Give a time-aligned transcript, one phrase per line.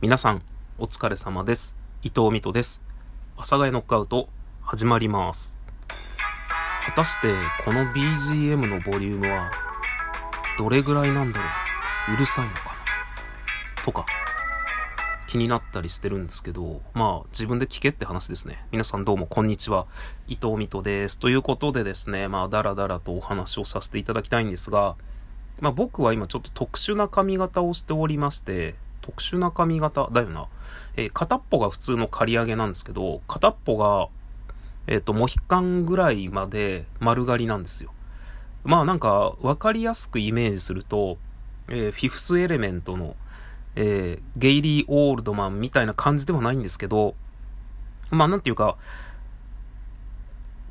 [0.00, 0.42] 皆さん、
[0.78, 1.74] お疲れ様です。
[2.04, 2.84] 伊藤美斗です。
[3.36, 4.28] 阿佐ヶ谷ノックアウト、
[4.62, 5.56] 始まります。
[6.86, 9.50] 果たして、この BGM のボリュームは、
[10.56, 11.46] どれぐらいなんだろ
[12.10, 14.06] ううるさいのかなとか、
[15.26, 18.64] 気になったりしてるんですけど、まあ、自分で聞けって話ですね。
[18.70, 19.88] 皆さんどうもこんにちは。
[20.28, 21.18] 伊藤美斗です。
[21.18, 24.94] ということでですね、まあ、だらだらとお話をさせていただきたいんですが、
[25.58, 28.76] まあ僕は今ちょっと特殊な髪型をしておりまして、
[29.08, 30.48] 特殊な髪型だよな。
[30.96, 34.08] えー片っぽが普通の刈り上げなんですけど、片っぽが、
[34.86, 37.90] えっ、と、モヒカンぐらいまで丸刈りなんですよ。
[38.64, 41.16] まあなんか、わかりやすくイメージすると、
[41.68, 43.16] えーフィフスエレメントの、
[43.76, 47.14] えーゲイリー・オールドマンみたいな感じではないんですけど、
[48.10, 48.76] まあなんていうか、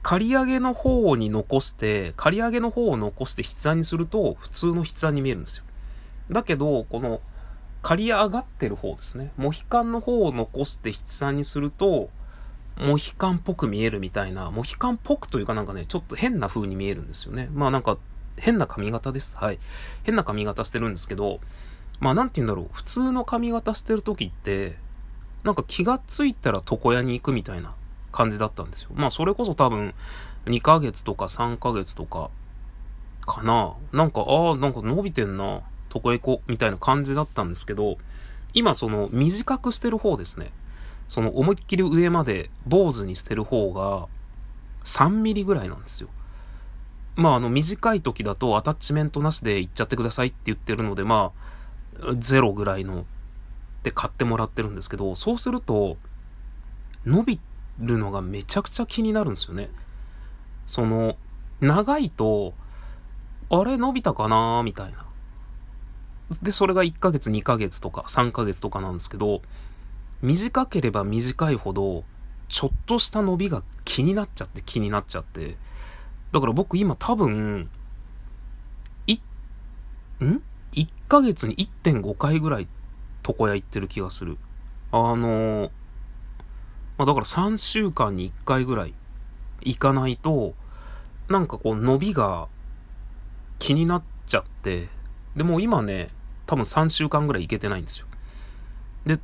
[0.04, 5.64] 刈り上げの方に残して、刈り上げの方を残して筆案にすると、普通の筆案に見えるんですよ。
[6.30, 7.22] だけど、この、
[7.82, 9.32] 刈り上がってる方ですね。
[9.38, 12.10] モヒカンの方を残して筆案にすると、
[12.78, 17.50] モヒカンっぽく見えるみたいな、モヒカンっぽくというかなんかね、ちょっと変な風に見えるんですよね。
[17.54, 17.98] まあなんか、
[18.38, 19.36] 変な髪型です。
[19.38, 19.60] はい。
[20.04, 21.40] 変な髪型してるんですけど、
[22.00, 22.70] まあなんて言うんだろう。
[22.72, 24.78] 普通の髪型してる時って、
[25.44, 27.74] なんか気がついたら床屋に行くみたいな
[28.12, 28.92] 感じだったんですよ。
[28.94, 29.94] まあそれこそ多分
[30.46, 32.30] 2ヶ月とか3ヶ月とか
[33.26, 33.74] かな。
[33.92, 35.62] なんか、ああ、なんか伸びてんな。
[35.94, 37.98] 床屋行こうみたいな感じだったんですけど、
[38.54, 40.52] 今その短くしてる方ですね。
[41.08, 44.08] その思いっきり上まで坊主にしてる方が
[44.84, 46.10] 3ミリぐらいなんですよ。
[47.16, 51.32] まああの短い時だとアタッチメントなしで行っちゃってくださいって言ってるのでま
[52.02, 53.06] あゼロぐらいの
[53.84, 55.98] で買ってもらってるんですけど、そうすると
[57.06, 57.40] 伸び
[57.80, 59.70] るのがめちゃくちゃ気になるんですよね。
[60.66, 61.16] その
[61.62, 62.54] 長いと
[63.50, 65.07] あれ伸びたかなみたいな。
[66.42, 69.42] で、それが1ヶ月、2ヶ月とか3ヶ月とかなんですけど、
[70.22, 72.04] 短ければ短いほど、
[72.50, 75.58] ちょっとした伸びが気になっちゃって気になっちゃって。
[76.32, 77.70] だから僕今多分、
[79.08, 79.14] い、
[80.24, 80.42] ん
[80.74, 82.68] ?1 ヶ月に1.5回ぐらい
[83.28, 84.38] 床屋行ってる気がする。
[84.92, 85.72] あの
[86.98, 88.94] まあ、だから3週間に1回ぐらい
[89.62, 90.56] 行かないと、
[91.30, 92.48] なんかこう伸びが
[93.60, 94.90] 気になっちゃって、
[95.36, 96.10] でも今ね、
[96.48, 98.08] 多分3週間ぐらい行けてないんですよ。
[99.06, 99.20] で、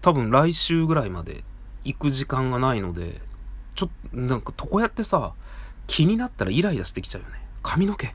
[0.00, 1.42] 多分来週ぐらいまで
[1.84, 3.20] 行く時間がないので、
[3.74, 5.32] ちょっと、なんか床屋ってさ、
[5.86, 7.40] 気になったらイライラしてきちゃうよね。
[7.62, 8.14] 髪の毛、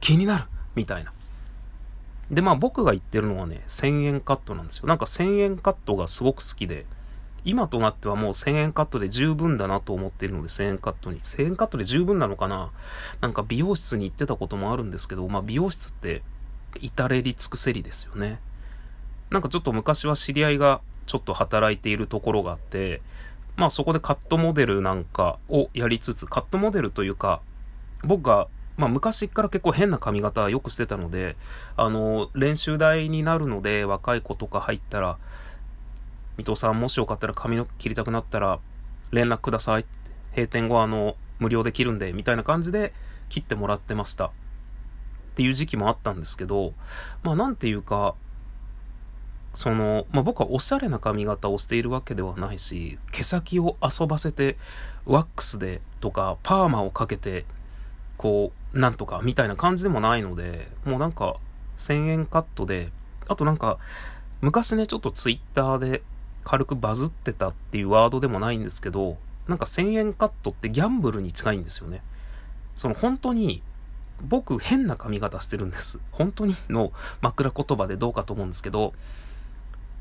[0.00, 0.44] 気になる
[0.74, 1.12] みたいな。
[2.30, 4.86] で、まあ僕が言ってるのはね、1000円カットなんですよ。
[4.86, 6.86] なんか1000円カットがすごく好きで、
[7.44, 11.20] 今となってはもう1000円カットで十分だなと思っているので1000円カットに。
[11.20, 12.70] 1000円カットで十分なのかな？
[13.20, 16.22] なんか美容室に行ってたこともあるんですけど、まあ美容室って
[16.80, 18.40] 至れり尽くせりですよね。
[19.30, 23.00] なんかちょっと昔は知り合いがちょっと働いているところがあって、
[23.56, 27.40] まあそこでカットモデルなんかをやりつつ、カットモデルというか、
[28.04, 31.36] 僕が、まあ昔から結構変な髪型よくしてたので、
[31.76, 35.18] あの、練習台になるので若い子とか入ったら、
[36.38, 38.60] 伊藤さんもしよかったら髪の毛切りたくなったら
[39.10, 40.00] 連絡くださいって。
[40.32, 42.92] 閉店後あの、無料で切るんで、みたいな感じで
[43.28, 44.30] 切ってもらってました。
[45.30, 46.74] っていう時期もあったんですけど、
[47.22, 48.14] まあなんていうか、
[49.54, 54.56] その、まあ僕はおしゃれな髪型をしているわけではないし、毛先を遊ばせて、
[55.06, 57.44] ワックスでとか、パーマをかけて、
[58.16, 61.36] こう、なんとかみたいな感じでもないので、もうなんか、
[61.78, 62.92] 1000円カットで、
[63.28, 63.78] あとなんか、
[64.40, 66.02] 昔ね、ちょっとツイッターで
[66.44, 72.02] 軽くバズってたっていうワードでもないんですけど、なんか1000円カットってギャンブルに近いんですよね。
[72.76, 73.62] その本当に、
[74.22, 75.98] 僕変な髪型してるんです。
[76.12, 78.92] 本当にの枕言葉でどうかと思うんですけど、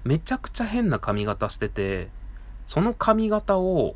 [0.03, 2.09] めちゃくちゃ変な髪型してて、
[2.65, 3.95] その髪型を、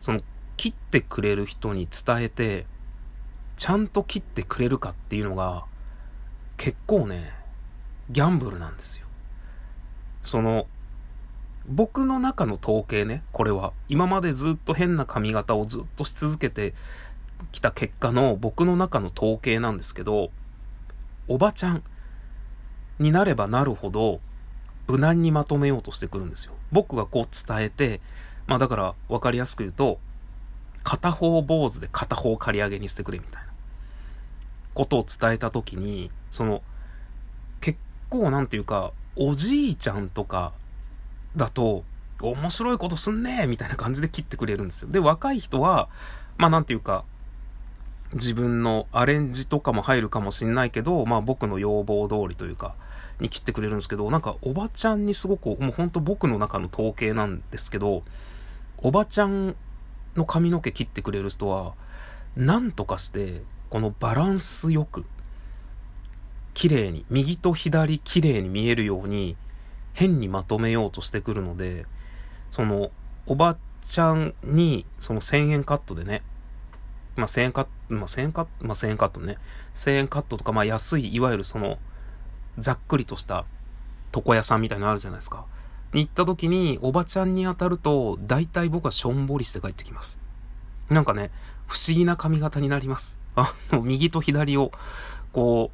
[0.00, 0.20] その、
[0.56, 2.66] 切ってくれる人に伝えて、
[3.56, 5.64] ちゃんと切ってくれるかっていうのが、
[6.56, 7.32] 結構ね、
[8.10, 9.06] ギャンブルなんですよ。
[10.22, 10.66] その、
[11.68, 13.72] 僕の中の統計ね、これは。
[13.88, 16.74] 今までずっと変な髪型をずっとし続けて
[17.52, 20.30] きた結果の僕の中の統計なんですけど、
[21.28, 21.82] おばちゃん
[22.98, 24.20] になればなるほど、
[24.88, 26.52] 無難にまとめようとしてくるんですよ。
[26.72, 28.00] 僕がこう伝えて、
[28.46, 29.98] まあだから分かりやすく言うと、
[30.84, 33.48] 片方坊主で片方刈り上げにしてくれみたいな
[34.72, 36.62] ことを伝えたときに、その、
[37.60, 37.78] 結
[38.08, 40.52] 構なんていうか、おじいちゃんとか
[41.34, 41.84] だと、
[42.20, 44.88] 面白いことすんねみたいな感じで切ってくれるんですよ。
[44.88, 45.88] で、若い人は、
[46.38, 47.04] まあなんていうか、
[48.16, 52.74] 自分のアレンジとかも入るかもしんないけど、まあ僕の要望通りというか、
[53.20, 58.02] に切ってくれるんですけど、なんかおばちゃんにすごく、もうほんと僕の中の統計なんですけど、
[58.78, 59.56] おばちゃん
[60.16, 61.74] の髪の毛切ってくれる人は、
[62.36, 65.04] なんとかして、このバランスよく、
[66.54, 69.36] 綺麗に、右と左綺麗に見えるように、
[69.94, 71.86] 変にまとめようとしてくるので、
[72.50, 72.90] その、
[73.26, 76.22] おばちゃんに、その1000円カットでね、
[77.16, 79.38] まあ、1000円カット、まあ、1000円カット、まあ、1000円カットね、
[79.74, 81.78] 1000円カットとか、まあ、安い、いわゆるその、
[82.58, 83.44] ざっくりとした
[84.14, 85.44] 床屋さんみたいなのあるじゃないですか。
[85.92, 90.18] に行った時に、おばちゃんに当たると、大体僕はしょんぼりして帰ってきます。
[90.90, 91.30] なんかね、
[91.66, 93.20] 不思議な髪型になります。
[93.34, 94.72] あの、右と左を、
[95.32, 95.70] こ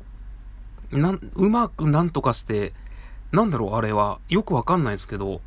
[0.91, 2.73] う、なん、うまくなんとかして、
[3.33, 4.21] なんだろう、あれは。
[4.29, 5.41] よくわかんないですけど、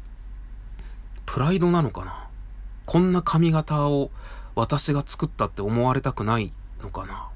[1.26, 2.28] プライドなのかな
[2.86, 4.12] こんな髪型を
[4.56, 7.30] 私が作ったって思われたくないのかな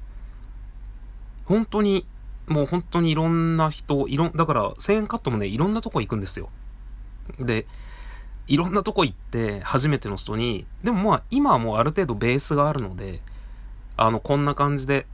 [1.44, 2.06] 本当に
[2.50, 6.50] もう本当にいろんな人、いろ、だから1000円カットもね、いろんなとこ行くんですよ。
[7.38, 7.66] で、
[8.48, 13.20] いろんなとこ行って、初めての人に、でもまあ、今はもうある程度ベースがあるので、
[13.96, 15.06] あの、こんな感じで、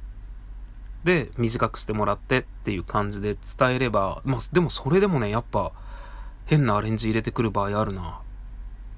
[1.04, 5.72] で、短くしてもらってっていう感じで伝えれば、まあ、でもそれでもね、やっぱ、
[6.46, 8.20] 変なアレンジ入れてくる場合あるな。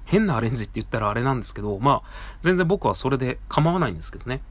[0.09, 2.09] 変なアレンジって言ったらあれなんですけど、まあ、
[2.41, 4.41] 全然僕はそれで構わないんですけどね。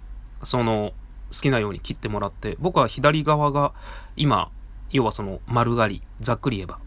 [0.44, 0.92] その、
[1.32, 3.72] 好きなように切ってもらって、僕は左側が
[4.16, 4.52] 今、
[4.92, 6.78] 要はその丸刈り、ざっくり言えば、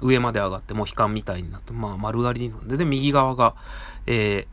[0.00, 3.56] 上まで上がってモヒカンみたいになって、まあ丸刈りなんで、で、右側が、
[4.06, 4.46] えー、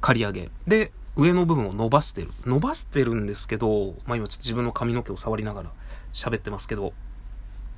[0.00, 0.50] 刈り上げ。
[0.66, 2.32] で、上の部分を伸ばしてる。
[2.44, 5.72] 伸ばしてるんですけど、まあ今ちょっと自分の髪の毛を触りながら
[6.12, 6.92] 喋ってますけど、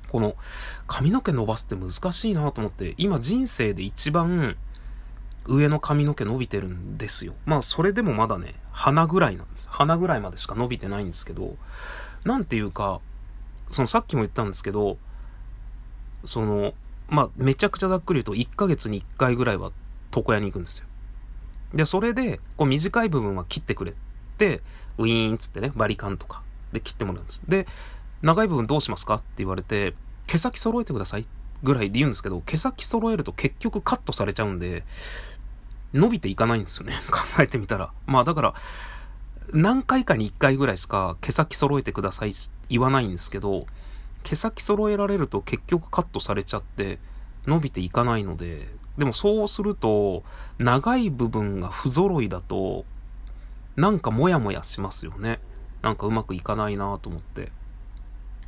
[0.09, 0.35] この
[0.87, 4.57] 髪の毛伸ばすって難しいなと思って、今人生で一番
[5.45, 7.33] 上の髪の毛伸びてるんですよ。
[7.45, 9.67] まあ、それでもまだね、鼻ぐらいなんです。
[9.69, 11.57] 鼻ぐらいまでしか伸びてないんですけど、
[12.23, 13.01] なんていうか、
[13.69, 14.97] そのさっきも言ったんですけど、
[16.25, 16.73] その、
[17.07, 19.71] まあ、めちゃくちゃざっくり言うと、1ヶ月に1回ぐらいは
[20.15, 20.85] 床屋に行くんですよ。
[21.73, 23.95] で、それで、こう短い部分は切ってくれっ
[24.37, 24.61] て、
[24.97, 27.43] ウィーンっつってね、バリカンとかで切ってもらうんです。
[27.47, 27.67] で、
[28.21, 29.93] 長い部分どうしますかって言われて、
[30.27, 31.29] 毛先揃えてくださいって
[31.63, 34.83] ぐらいで言うんですけど、毛先揃えると結局カットされちゃうんで、
[35.93, 36.93] 伸びていかないんですよね。
[37.09, 37.91] 考えてみたら。
[38.05, 38.53] まあだから、
[39.51, 42.31] 何回かに1回ぐらいしか毛先揃えてください
[42.69, 43.65] 言わないんですけど、
[44.23, 46.99] 毛先揃えられると結局カットされちゃって
[47.47, 48.67] 伸びていかないので、
[48.97, 50.23] でもそうすると、
[50.57, 52.85] 長い部分が不揃いだと、
[53.75, 55.39] なんかモヤモヤしますよね。
[55.81, 57.51] なんかうまくいかないなと思って。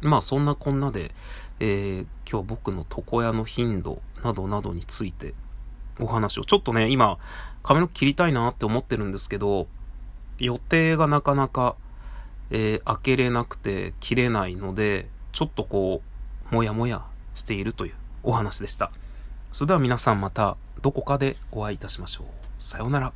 [0.02, 1.12] まあそんなこんなで、
[1.60, 5.34] えー、今日僕の床屋の頻度などなどについて
[6.00, 6.44] お話を。
[6.44, 7.18] ちょっとね、今、
[7.64, 9.68] 髪の毛切りたいなって思ってるんですけど、
[10.40, 11.76] 予定がなかなか、
[12.50, 16.02] えー、開けれなくて切れないので、ちょっとこ
[16.52, 17.06] う、もやもや
[17.36, 17.94] しているという
[18.24, 18.92] お話でした。
[19.52, 22.28] それでは皆さんまたどこかでお会いいたしましょう。
[22.58, 23.14] さようなら。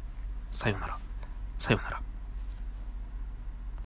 [0.51, 0.97] さようなら。
[1.57, 2.04] さようなら。